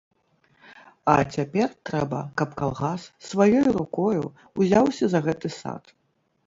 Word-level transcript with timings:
А 1.11 1.17
цяпер 1.35 1.69
трэба, 1.89 2.23
каб 2.41 2.57
калгас 2.63 3.01
сваёю 3.29 3.77
рукою 3.79 4.23
ўзяўся 4.65 5.05
за 5.15 5.19
гэты 5.29 5.49
сад. 5.63 5.83